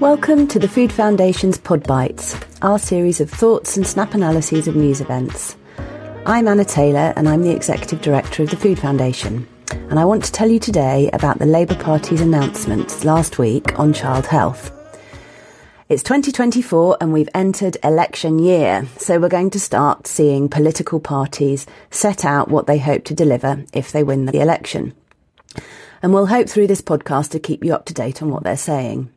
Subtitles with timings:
[0.00, 4.76] Welcome to the Food Foundation's Pod Bites, our series of thoughts and snap analyses of
[4.76, 5.56] news events.
[6.24, 9.48] I'm Anna Taylor and I'm the Executive Director of the Food Foundation.
[9.72, 13.92] And I want to tell you today about the Labour Party's announcements last week on
[13.92, 14.70] child health.
[15.88, 21.66] It's 2024 and we've entered election year, so we're going to start seeing political parties
[21.90, 24.94] set out what they hope to deliver if they win the election.
[26.00, 28.56] And we'll hope through this podcast to keep you up to date on what they're
[28.56, 29.10] saying.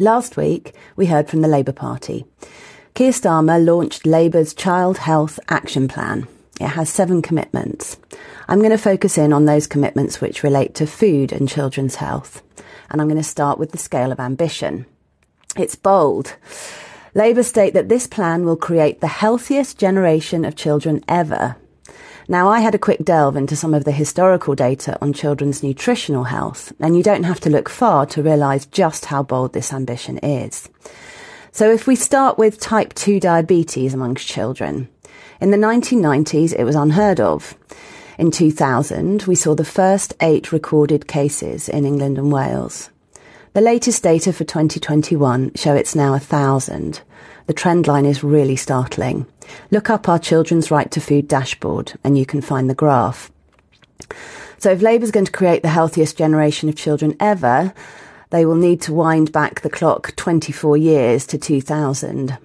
[0.00, 2.24] Last week, we heard from the Labour Party.
[2.94, 6.28] Keir Starmer launched Labour's Child Health Action Plan.
[6.60, 7.96] It has seven commitments.
[8.46, 12.42] I'm going to focus in on those commitments which relate to food and children's health.
[12.90, 14.86] And I'm going to start with the scale of ambition.
[15.56, 16.36] It's bold.
[17.14, 21.56] Labour state that this plan will create the healthiest generation of children ever.
[22.30, 26.24] Now, I had a quick delve into some of the historical data on children's nutritional
[26.24, 30.18] health, and you don't have to look far to realise just how bold this ambition
[30.18, 30.68] is.
[31.52, 34.90] So if we start with type 2 diabetes amongst children,
[35.40, 37.56] in the 1990s it was unheard of.
[38.18, 42.90] In 2000, we saw the first eight recorded cases in England and Wales.
[43.54, 47.00] The latest data for 2021 show it's now a thousand.
[47.46, 49.26] The trend line is really startling.
[49.70, 53.32] Look up our Children's Right to Food dashboard and you can find the graph.
[54.58, 57.72] So if Labour's going to create the healthiest generation of children ever,
[58.30, 62.36] they will need to wind back the clock 24 years to 2000.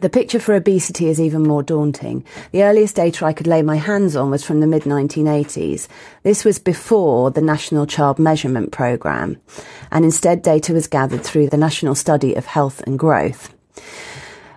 [0.00, 2.24] The picture for obesity is even more daunting.
[2.52, 5.88] The earliest data I could lay my hands on was from the mid 1980s.
[6.22, 9.38] This was before the National Child Measurement Programme,
[9.90, 13.52] and instead data was gathered through the National Study of Health and Growth.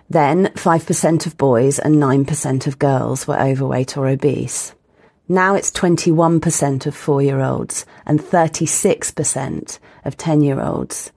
[0.08, 4.74] Then 5% of boys and 9% of girls were overweight or obese.
[5.28, 11.10] Now it's 21% of four year olds and 36% of 10 year olds.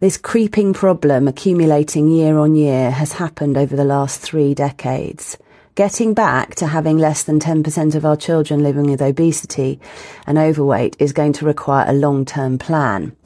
[0.00, 5.36] This creeping problem accumulating year on year has happened over the last three decades.
[5.74, 9.80] Getting back to having less than 10% of our children living with obesity
[10.24, 13.16] and overweight is going to require a long-term plan,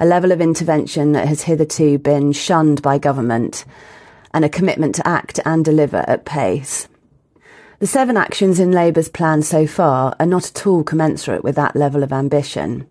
[0.00, 3.66] a level of intervention that has hitherto been shunned by government,
[4.32, 6.88] and a commitment to act and deliver at pace.
[7.78, 11.76] The seven actions in Labour's plan so far are not at all commensurate with that
[11.76, 12.86] level of ambition.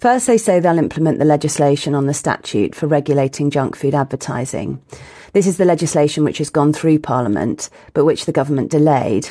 [0.00, 4.82] First, they say they'll implement the legislation on the statute for regulating junk food advertising.
[5.34, 9.28] This is the legislation which has gone through Parliament, but which the government delayed.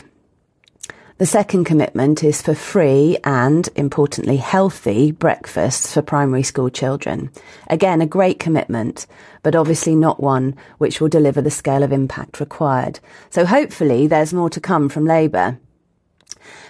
[1.18, 7.31] The second commitment is for free and, importantly, healthy breakfasts for primary school children.
[7.68, 9.07] Again, a great commitment,
[9.41, 13.00] but obviously not one which will deliver the scale of impact required.
[13.31, 15.57] So hopefully there's more to come from Labour.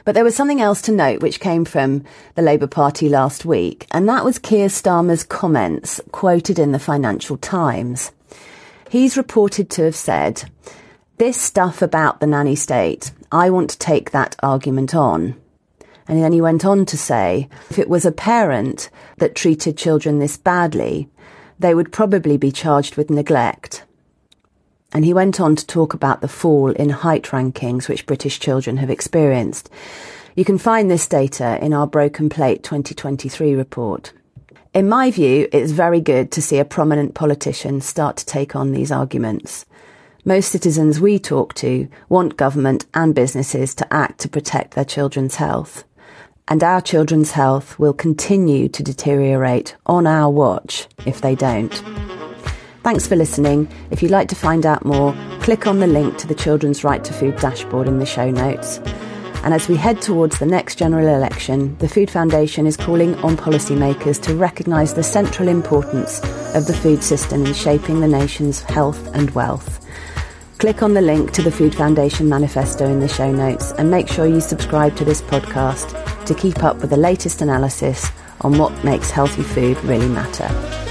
[0.05, 2.03] But there was something else to note which came from
[2.35, 7.37] the Labour Party last week, and that was Keir Starmer's comments quoted in the Financial
[7.37, 8.11] Times.
[8.89, 10.49] He's reported to have said,
[11.17, 15.35] This stuff about the nanny state, I want to take that argument on.
[16.07, 20.17] And then he went on to say, if it was a parent that treated children
[20.17, 21.07] this badly,
[21.59, 23.83] they would probably be charged with neglect.
[24.91, 28.77] And he went on to talk about the fall in height rankings which British children
[28.77, 29.69] have experienced.
[30.35, 34.13] You can find this data in our Broken Plate 2023 report.
[34.73, 38.71] In my view, it's very good to see a prominent politician start to take on
[38.71, 39.65] these arguments.
[40.25, 45.35] Most citizens we talk to want government and businesses to act to protect their children's
[45.35, 45.83] health.
[46.47, 51.98] And our children's health will continue to deteriorate on our watch if they don't.
[52.81, 53.67] Thanks for listening.
[53.91, 57.03] If you'd like to find out more, click on the link to the Children's Right
[57.03, 58.77] to Food dashboard in the show notes.
[59.43, 63.35] And as we head towards the next general election, the Food Foundation is calling on
[63.35, 66.19] policymakers to recognise the central importance
[66.55, 69.85] of the food system in shaping the nation's health and wealth.
[70.57, 74.07] Click on the link to the Food Foundation manifesto in the show notes and make
[74.07, 78.09] sure you subscribe to this podcast to keep up with the latest analysis
[78.41, 80.88] on what makes healthy food really matter.